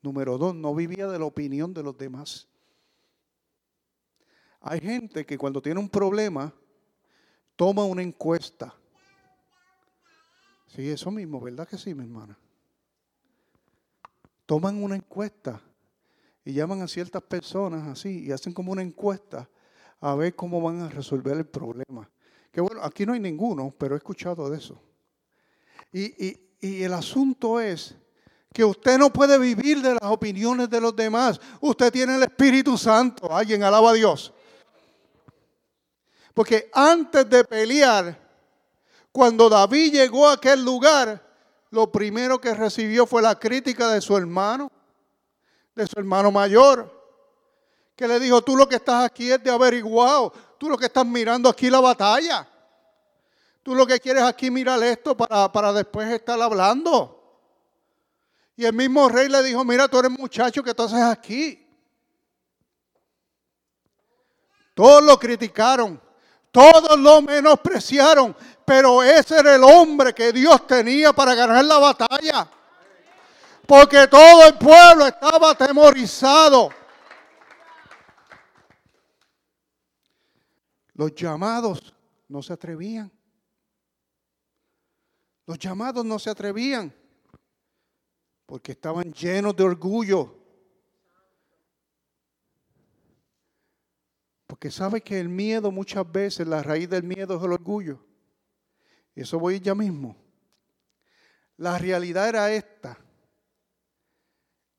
[0.03, 2.47] número dos, no vivía de la opinión de los demás.
[4.61, 6.53] Hay gente que cuando tiene un problema
[7.57, 8.75] toma una encuesta.
[10.67, 12.39] Sí, eso mismo, ¿verdad que sí, mi hermana?
[14.47, 15.61] Toman una encuesta
[16.45, 19.49] y llaman a ciertas personas así y hacen como una encuesta
[20.01, 22.11] a ver cómo van a resolver el problema.
[22.51, 24.81] Que bueno, aquí no hay ninguno, pero he escuchado de eso.
[25.93, 27.97] Y, y el asunto es
[28.53, 31.41] que usted no puede vivir de las opiniones de los demás.
[31.61, 33.35] Usted tiene el Espíritu Santo.
[33.35, 34.33] Alguien alaba a Dios.
[36.35, 38.19] Porque antes de pelear,
[39.11, 41.23] cuando David llegó a aquel lugar,
[41.71, 44.71] lo primero que recibió fue la crítica de su hermano,
[45.75, 46.91] de su hermano mayor,
[47.97, 51.05] que le dijo, tú lo que estás aquí es de averiguado, tú lo que estás
[51.05, 52.49] mirando aquí la batalla,
[53.63, 57.19] tú lo que quieres aquí mirar esto para, para después estar hablando.
[58.57, 61.67] Y el mismo rey le dijo, mira, tú eres muchacho que tú haces aquí.
[64.75, 66.01] Todos lo criticaron.
[66.53, 72.49] Todos lo menospreciaron, pero ese era el hombre que Dios tenía para ganar la batalla.
[73.67, 76.69] Porque todo el pueblo estaba atemorizado.
[80.95, 81.95] Los llamados
[82.29, 83.11] no se atrevían.
[85.47, 86.95] Los llamados no se atrevían
[88.53, 90.42] porque estaban llenos de orgullo.
[94.63, 97.99] Porque sabe que el miedo muchas veces, la raíz del miedo es el orgullo.
[99.13, 100.15] Y eso voy ya mismo.
[101.57, 102.97] La realidad era esta.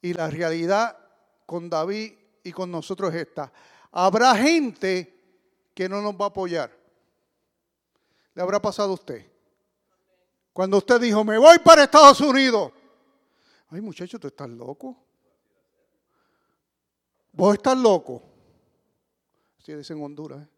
[0.02, 0.98] Y la realidad
[1.46, 2.14] con David
[2.46, 3.52] y con nosotros es esta.
[3.92, 5.22] Habrá gente
[5.76, 6.72] que no nos va a apoyar.
[8.36, 9.30] ¿Le habrá pasado a usted?
[10.54, 12.72] Cuando usted dijo, me voy para Estados Unidos.
[13.70, 14.96] Ay, muchacho, tú estás loco.
[17.34, 18.33] Vos estás loco.
[19.64, 20.44] Así dicen en Honduras.
[20.44, 20.50] ¿eh?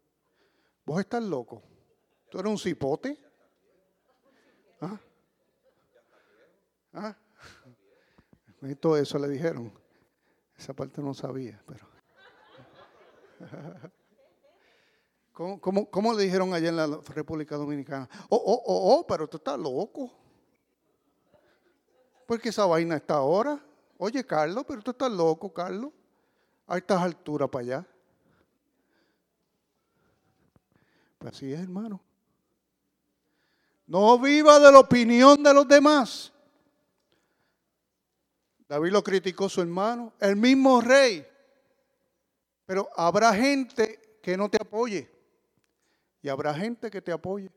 [0.84, 1.62] Vos estás loco.
[2.28, 3.16] Tú eres un cipote.
[4.80, 4.98] ¿Ah?
[6.92, 7.16] ¿Ah?
[8.62, 9.72] Y todo eso le dijeron.
[10.58, 11.86] Esa parte no sabía, pero.
[15.32, 18.08] ¿Cómo, cómo, le dijeron allá en la República Dominicana?
[18.28, 20.10] Oh, oh, oh, oh, pero tú estás loco.
[22.26, 23.64] Porque esa vaina está ahora.
[23.98, 25.92] Oye, Carlos, pero tú estás loco, Carlos.
[26.66, 27.86] A estas alturas para allá.
[31.15, 32.00] Pues así es, hermano.
[33.86, 36.32] No viva de la opinión de los demás.
[38.68, 41.26] David lo criticó su hermano, el mismo rey.
[42.66, 45.08] Pero habrá gente que no te apoye
[46.20, 47.48] y habrá gente que te apoye.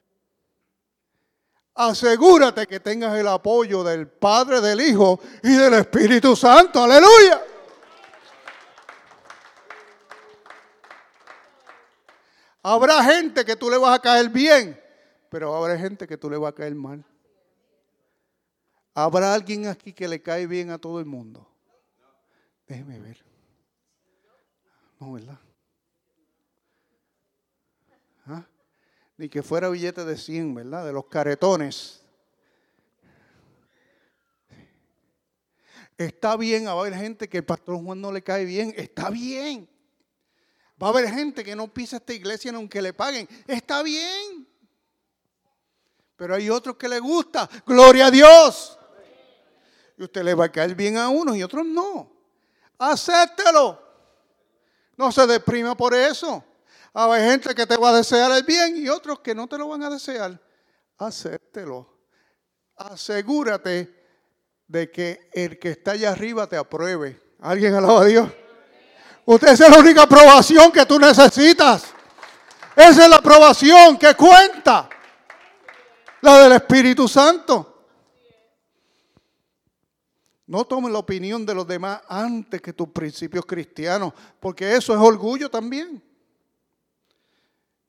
[1.74, 6.84] Asegúrate que tengas el apoyo del Padre, del Hijo y del Espíritu Santo.
[6.84, 7.42] Aleluya.
[12.62, 14.80] Habrá gente que tú le vas a caer bien,
[15.30, 17.06] pero habrá gente que tú le vas a caer mal.
[18.94, 21.48] Habrá alguien aquí que le cae bien a todo el mundo.
[22.68, 23.24] Déjeme ver.
[25.00, 25.40] No, ¿verdad?
[28.26, 28.46] ¿Ah?
[29.16, 30.86] Ni que fuera billete de 100, ¿verdad?
[30.86, 32.04] De los caretones.
[35.98, 38.74] Está bien, haber gente que el pastor Juan no le cae bien.
[38.78, 39.70] Está bien.
[40.82, 43.28] Va a haber gente que no pisa esta iglesia aunque le paguen.
[43.48, 44.48] Está bien.
[46.16, 47.50] Pero hay otros que le gusta.
[47.66, 48.78] Gloria a Dios.
[49.98, 52.12] Y usted le va a caer bien a unos y otros no.
[52.78, 53.82] Acéptelo.
[54.96, 56.44] No se deprima por eso.
[56.94, 59.68] Hay gente que te va a desear el bien y otros que no te lo
[59.68, 60.42] van a desear.
[60.98, 62.00] Acéptelo.
[62.76, 64.00] Asegúrate
[64.68, 67.22] de que el que está allá arriba te apruebe.
[67.40, 68.30] ¿Alguien alaba a Dios?
[69.32, 71.94] Usted es la única aprobación que tú necesitas.
[72.76, 74.90] Esa es la aprobación que cuenta.
[76.22, 77.86] La del Espíritu Santo.
[80.48, 85.00] No tomes la opinión de los demás antes que tus principios cristianos, porque eso es
[85.00, 86.02] orgullo también.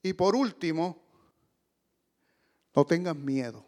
[0.03, 1.01] Y por último,
[2.75, 3.65] no tengas miedo.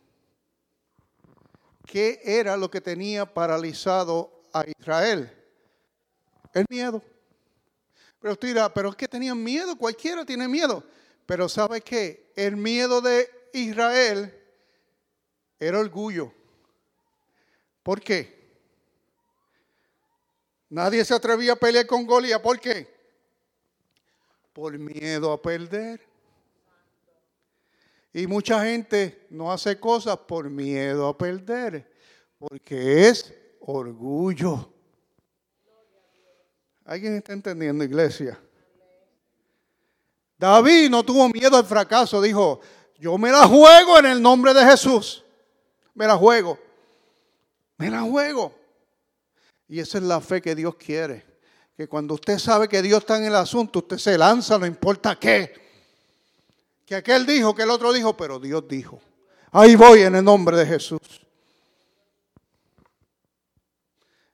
[1.87, 5.33] ¿Qué era lo que tenía paralizado a Israel?
[6.53, 7.03] El miedo.
[8.23, 10.85] Pero usted dirá, pero es que tenían miedo, cualquiera tiene miedo.
[11.27, 12.33] Pero ¿sabe qué?
[12.37, 14.33] El miedo de Israel
[15.59, 16.33] era orgullo.
[17.83, 18.41] ¿Por qué?
[20.70, 22.41] Nadie se atrevía a pelear con Goliat.
[22.41, 22.89] ¿Por qué?
[24.53, 26.01] Por miedo a perder.
[28.12, 31.91] Y mucha gente no hace cosas por miedo a perder,
[32.39, 34.72] porque es orgullo.
[36.85, 38.39] ¿Alguien está entendiendo, iglesia?
[40.37, 42.61] David no tuvo miedo al fracaso, dijo,
[42.99, 45.24] yo me la juego en el nombre de Jesús.
[45.95, 46.59] Me la juego.
[47.76, 48.53] Me la juego.
[49.68, 51.24] Y esa es la fe que Dios quiere.
[51.76, 55.18] Que cuando usted sabe que Dios está en el asunto, usted se lanza, no importa
[55.18, 55.55] qué.
[56.85, 59.01] Que aquel dijo, que el otro dijo, pero Dios dijo.
[59.53, 61.01] Ahí voy en el nombre de Jesús.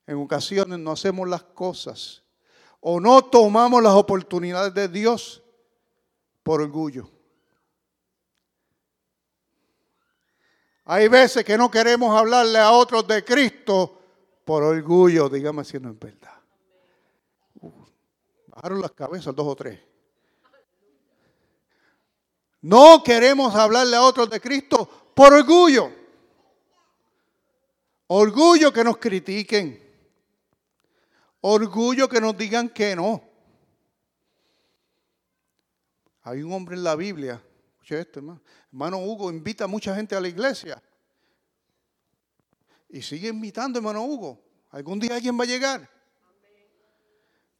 [0.06, 2.22] En ocasiones no hacemos las cosas
[2.80, 5.42] o no tomamos las oportunidades de Dios
[6.42, 7.10] por orgullo.
[10.84, 14.00] Hay veces que no queremos hablarle a otros de Cristo
[14.44, 16.40] por orgullo, dígame si no es verdad.
[17.60, 17.70] Uh,
[18.46, 19.78] bajaron las cabezas dos o tres.
[22.62, 25.92] No queremos hablarle a otros de Cristo por orgullo.
[28.06, 29.87] Orgullo que nos critiquen.
[31.40, 33.22] Orgullo que nos digan que no.
[36.22, 37.42] Hay un hombre en la Biblia,
[37.96, 38.40] esto, hermano.
[38.70, 40.82] hermano Hugo invita a mucha gente a la iglesia.
[42.88, 44.42] Y sigue invitando, hermano Hugo.
[44.70, 45.88] Algún día alguien va a llegar.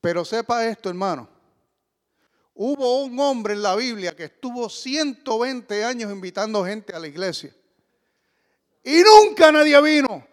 [0.01, 1.29] Pero sepa esto, hermano.
[2.55, 7.55] Hubo un hombre en la Biblia que estuvo 120 años invitando gente a la iglesia.
[8.83, 10.27] Y nunca nadie vino.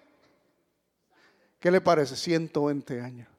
[1.60, 2.16] ¿Qué le parece?
[2.16, 3.35] 120 años.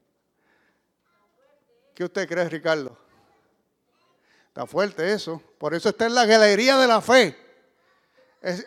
[1.96, 2.94] ¿Qué usted cree, Ricardo?
[4.48, 5.42] Está fuerte eso.
[5.56, 7.34] Por eso está en la galería de la fe.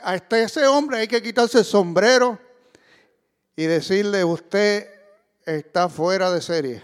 [0.02, 2.40] A este, ese hombre hay que quitarse el sombrero
[3.56, 4.90] y decirle, usted
[5.46, 6.84] está fuera de serie.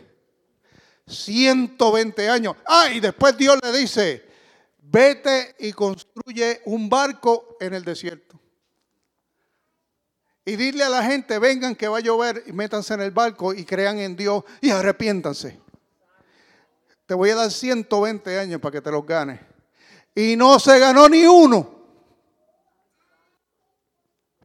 [1.08, 2.56] 120 años.
[2.68, 4.24] Ah, y después Dios le dice,
[4.84, 8.40] vete y construye un barco en el desierto.
[10.46, 13.52] Y dile a la gente, vengan que va a llover y métanse en el barco
[13.52, 15.65] y crean en Dios y arrepiéntanse.
[17.06, 19.40] Te voy a dar 120 años para que te los ganes.
[20.16, 21.70] Y no se ganó ni uno.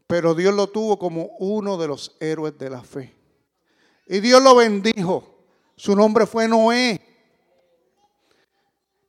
[0.06, 3.14] Pero Dios lo tuvo como uno de los héroes de la fe.
[4.06, 5.44] Y Dios lo bendijo.
[5.76, 7.00] Su nombre fue Noé.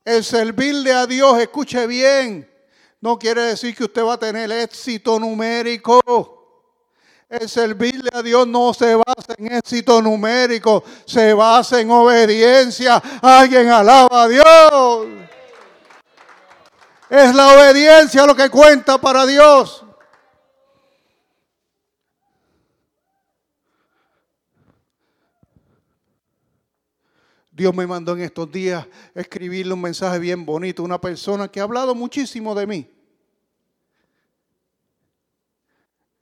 [0.06, 2.49] El servirle a Dios, escuche bien,
[3.02, 6.41] no quiere decir que usted va a tener éxito numérico.
[7.32, 13.01] El servirle a Dios no se basa en éxito numérico, se basa en obediencia.
[13.21, 15.07] Alguien alaba a Dios.
[17.09, 19.86] Es la obediencia lo que cuenta para Dios.
[27.49, 31.63] Dios me mandó en estos días escribirle un mensaje bien bonito, una persona que ha
[31.63, 33.01] hablado muchísimo de mí.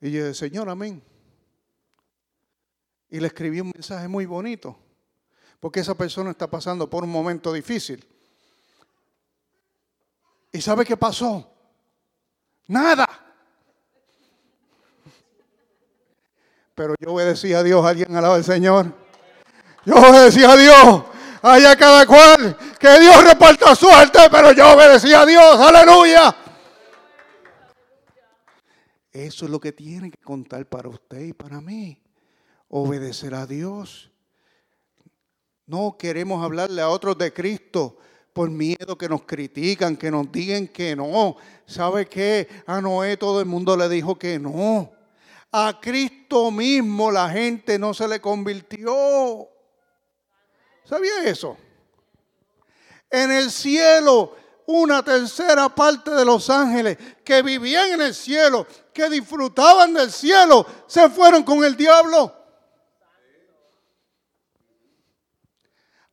[0.00, 1.02] Y yo dije, Señor, amén.
[3.10, 4.78] Y le escribí un mensaje muy bonito,
[5.58, 8.06] porque esa persona está pasando por un momento difícil.
[10.52, 11.52] ¿Y sabe qué pasó?
[12.66, 13.06] Nada.
[16.74, 18.94] Pero yo obedecí a Dios, alguien alaba al Señor.
[19.84, 21.04] Yo obedecí a Dios
[21.42, 26.34] allá cada cual, que Dios reparta suerte, pero yo obedecí a Dios, aleluya.
[29.12, 32.00] Eso es lo que tiene que contar para usted y para mí.
[32.68, 34.10] Obedecer a Dios.
[35.66, 37.98] No queremos hablarle a otros de Cristo
[38.32, 41.36] por miedo que nos critican, que nos digan que no.
[41.66, 42.48] ¿Sabe qué?
[42.66, 44.92] A Noé todo el mundo le dijo que no.
[45.52, 49.48] A Cristo mismo la gente no se le convirtió.
[50.84, 51.56] ¿Sabía eso?
[53.10, 54.36] En el cielo,
[54.70, 60.66] una tercera parte de los ángeles que vivían en el cielo, que disfrutaban del cielo,
[60.86, 62.36] se fueron con el diablo.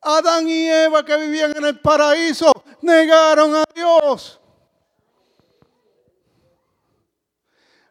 [0.02, 2.52] Adán y Eva que vivían en el paraíso
[2.82, 4.40] negaron a Dios.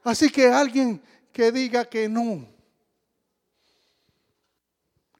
[0.02, 1.02] Así que alguien
[1.32, 2.48] que diga que no,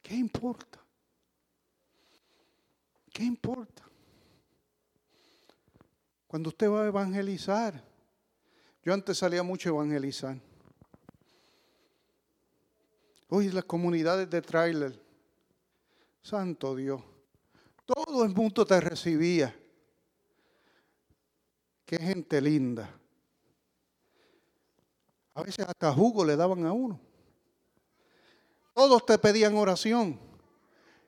[0.01, 0.79] ¿qué importa?
[3.13, 3.86] ¿Qué importa?
[6.27, 7.83] Cuando usted va a evangelizar,
[8.83, 10.37] yo antes salía mucho a evangelizar.
[13.29, 15.01] Hoy las comunidades de trailer,
[16.21, 17.01] santo Dios,
[17.85, 19.55] todo el mundo te recibía.
[21.85, 22.89] Qué gente linda.
[25.33, 26.99] A veces hasta jugo le daban a uno.
[28.73, 30.19] Todos te pedían oración.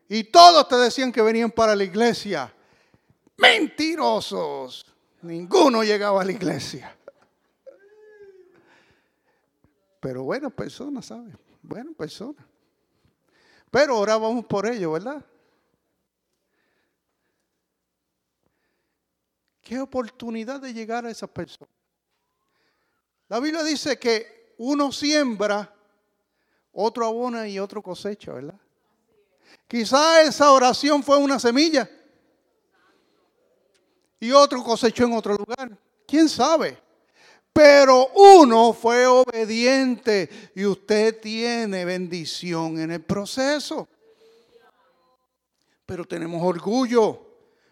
[0.08, 2.54] Y todos te decían que venían para la iglesia.
[3.38, 4.89] Mentirosos.
[5.22, 6.96] Ninguno llegaba a la iglesia.
[10.00, 11.36] Pero buenas personas, ¿sabes?
[11.62, 12.46] Buenas personas.
[13.70, 15.24] Pero orábamos por ellos, ¿verdad?
[19.62, 21.70] Qué oportunidad de llegar a esas personas.
[23.28, 25.72] La Biblia dice que uno siembra,
[26.72, 28.60] otro abona y otro cosecha, ¿verdad?
[29.68, 31.88] Quizá esa oración fue una semilla
[34.20, 35.78] y otro cosechó en otro lugar.
[36.06, 36.78] ¿Quién sabe?
[37.54, 43.88] Pero uno fue obediente y usted tiene bendición en el proceso.
[45.86, 47.20] Pero tenemos orgullo,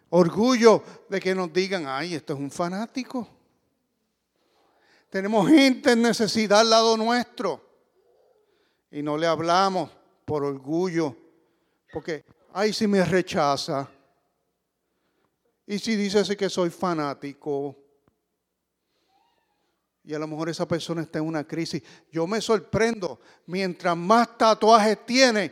[0.09, 3.27] orgullo de que nos digan, ay, esto es un fanático.
[5.09, 7.61] Tenemos gente en necesidad al lado nuestro
[8.91, 9.89] y no le hablamos
[10.25, 11.15] por orgullo,
[11.93, 13.89] porque, ay, si me rechaza,
[15.67, 17.75] y si dice así que soy fanático,
[20.07, 21.83] y a lo mejor esa persona está en una crisis.
[22.09, 25.51] Yo me sorprendo, mientras más tatuajes tiene,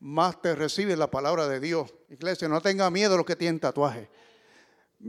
[0.00, 1.94] más te recibe la palabra de Dios.
[2.10, 4.06] Iglesia, no tenga miedo los que tienen tatuajes.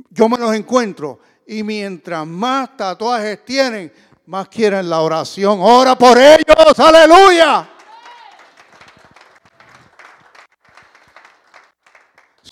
[0.09, 3.91] Yo me los encuentro y mientras más tatuajes tienen,
[4.27, 5.59] más quieren la oración.
[5.61, 7.74] Ora por ellos, aleluya.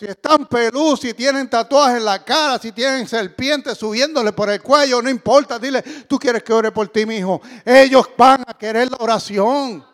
[0.03, 4.61] Si están pelú, si tienen tatuajes en la cara, si tienen serpientes subiéndole por el
[4.61, 7.41] cuello, no importa, dile, tú quieres que ore por ti, mi hijo.
[7.63, 9.85] Ellos van a querer la oración.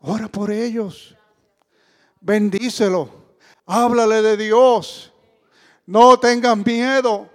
[0.00, 1.16] Ora por ellos.
[2.20, 3.08] Bendícelo.
[3.64, 5.10] Háblale de Dios.
[5.86, 7.30] No tengan miedo.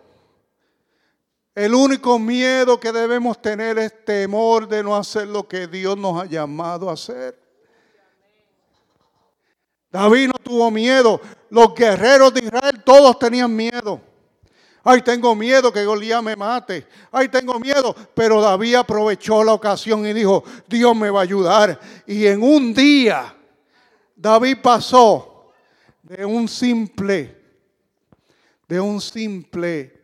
[1.56, 6.22] El único miedo que debemos tener es temor de no hacer lo que Dios nos
[6.22, 7.41] ha llamado a hacer.
[9.92, 11.20] David no tuvo miedo.
[11.50, 14.02] Los guerreros de Israel todos tenían miedo.
[14.84, 16.88] Ay, tengo miedo que Goliat me mate.
[17.12, 17.94] Ay, tengo miedo.
[18.16, 21.80] Pero David aprovechó la ocasión y dijo, Dios me va a ayudar.
[22.08, 23.36] Y en un día,
[24.16, 25.52] David pasó
[26.02, 27.38] de un simple,
[28.68, 30.02] de un simple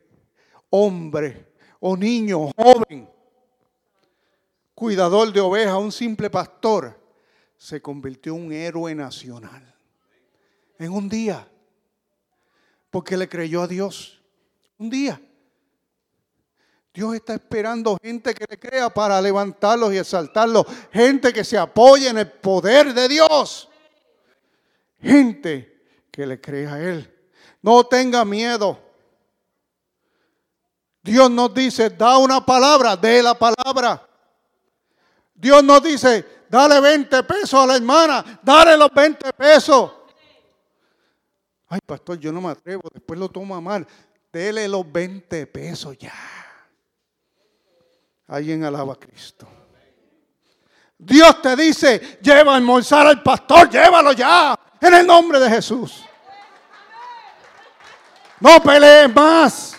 [0.70, 3.10] hombre o niño joven,
[4.76, 7.00] cuidador de ovejas, un simple pastor,
[7.56, 9.77] se convirtió en un héroe nacional
[10.80, 11.48] en un día.
[12.90, 14.22] Porque le creyó a Dios.
[14.78, 15.22] Un día.
[16.94, 20.66] Dios está esperando gente que le crea para levantarlos y exaltarlos.
[20.92, 23.70] Gente que se apoye en el poder de Dios.
[25.00, 27.14] Gente que le crea a Él.
[27.62, 28.80] No tenga miedo.
[31.04, 34.06] Dios nos dice, da una palabra, dé la palabra.
[35.34, 39.92] Dios nos dice, dale 20 pesos a la hermana, dale los 20 pesos.
[41.70, 43.86] Ay, pastor, yo no me atrevo, después lo toma mal.
[44.32, 46.14] Dele los 20 pesos ya.
[48.28, 49.48] Alguien alaba a Cristo.
[50.98, 56.04] Dios te dice, lleva a almorzar al pastor, llévalo ya, en el nombre de Jesús.
[58.40, 59.78] No pelees más.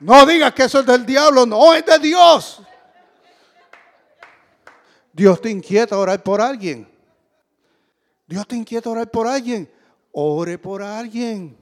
[0.00, 2.62] No digas que eso es del diablo, no, es de Dios.
[5.12, 6.88] Dios te inquieta orar por alguien.
[8.28, 9.68] Dios te inquieta orar por alguien.
[10.12, 11.56] Ore por alguien.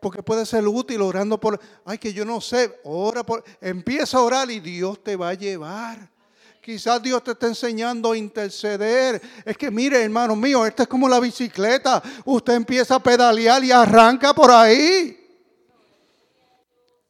[0.00, 4.22] Porque puede ser útil orando por, ay, que yo no sé, ora por, empieza a
[4.22, 6.10] orar y Dios te va a llevar.
[6.60, 9.20] Quizás Dios te está enseñando a interceder.
[9.44, 12.02] Es que mire, hermano mío, esta es como la bicicleta.
[12.24, 15.20] Usted empieza a pedalear y arranca por ahí.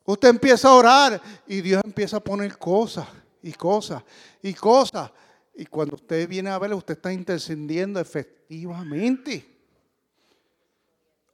[0.05, 3.07] Usted empieza a orar y Dios empieza a poner cosas
[3.43, 4.03] y cosas
[4.43, 5.11] y cosas.
[5.55, 9.47] Y cuando usted viene a ver, usted está intercediendo efectivamente.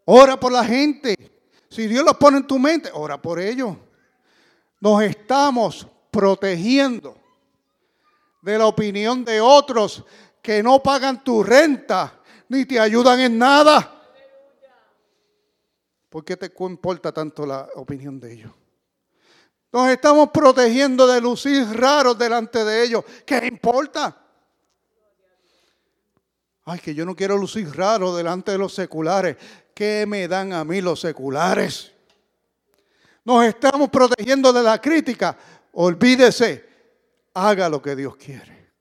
[0.04, 1.16] Ora por la gente.
[1.68, 3.76] Si Dios lo pone en tu mente, ora por ellos.
[4.80, 7.16] Nos estamos protegiendo
[8.42, 10.04] de la opinión de otros
[10.42, 13.96] que no pagan tu renta ni te ayudan en nada.
[16.08, 18.52] ¿Por qué te importa tanto la opinión de ellos?
[19.72, 23.04] Nos estamos protegiendo de lucir raros delante de ellos.
[23.24, 24.16] ¿Qué importa?
[26.64, 29.36] Ay, que yo no quiero lucir raro delante de los seculares.
[29.80, 31.90] ¿qué me dan a mí los seculares?
[33.24, 35.34] Nos estamos protegiendo de la crítica.
[35.72, 36.68] Olvídese,
[37.32, 38.72] haga lo que Dios quiere.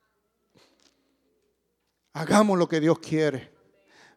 [2.11, 3.49] Hagamos lo que Dios quiere.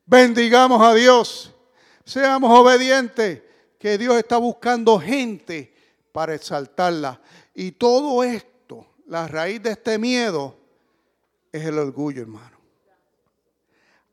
[0.04, 1.54] Bendigamos a Dios.
[2.04, 3.42] Seamos obedientes,
[3.78, 5.71] que Dios está buscando gente
[6.12, 7.20] para exaltarla.
[7.54, 10.56] Y todo esto, la raíz de este miedo,
[11.50, 12.58] es el orgullo, hermano.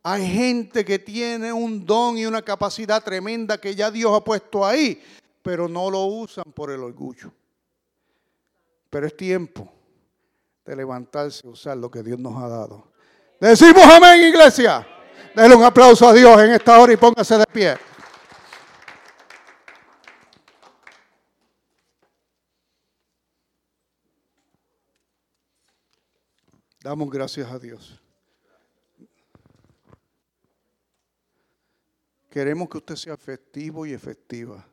[0.02, 4.66] Hay gente que tiene un don y una capacidad tremenda que ya Dios ha puesto
[4.66, 5.02] ahí,
[5.42, 7.32] pero no lo usan por el orgullo.
[8.90, 9.72] Pero es tiempo
[10.66, 12.88] de levantarse y usar lo que Dios nos ha dado.
[13.40, 14.88] Decimos amén, iglesia.
[15.36, 17.78] Denle un aplauso a Dios en esta hora y póngase de pie.
[26.90, 28.02] Damos gracias a Dios.
[32.32, 34.68] Queremos que usted sea efectivo y efectiva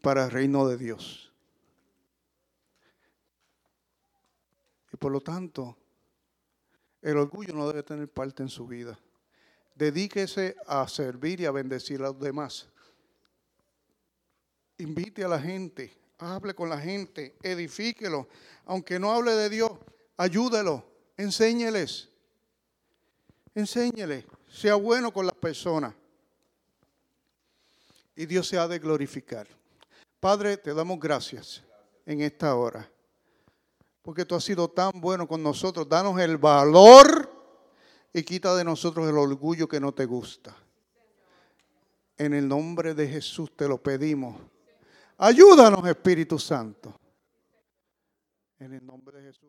[0.00, 1.32] para el reino de Dios.
[4.92, 5.76] Y por lo tanto,
[7.02, 8.96] el orgullo no debe tener parte en su vida.
[9.74, 12.68] Dedíquese a servir y a bendecir a los demás.
[14.78, 18.28] Invite a la gente, hable con la gente, edifíquelo.
[18.66, 19.72] Aunque no hable de Dios,
[20.20, 20.84] ayúdelo,
[21.16, 22.08] enséñeles.
[23.54, 25.94] Enséñele, sea bueno con las personas.
[28.14, 29.48] Y Dios se ha de glorificar.
[30.20, 31.62] Padre, te damos gracias
[32.04, 32.88] en esta hora.
[34.02, 35.88] Porque tú has sido tan bueno con nosotros.
[35.88, 37.30] Danos el valor
[38.12, 40.54] y quita de nosotros el orgullo que no te gusta.
[42.18, 44.38] En el nombre de Jesús te lo pedimos.
[45.16, 46.94] Ayúdanos, Espíritu Santo.
[48.58, 49.48] En el nombre de Jesús.